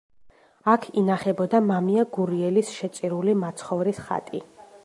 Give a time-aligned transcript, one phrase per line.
[0.71, 4.47] აქ ინახებოდა მამია გურიელის შეწირული მაცხოვრის ხატი.